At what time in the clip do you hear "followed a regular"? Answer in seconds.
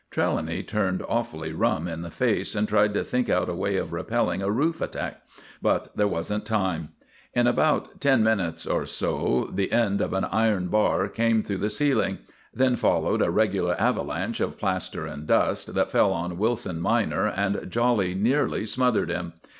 12.75-13.79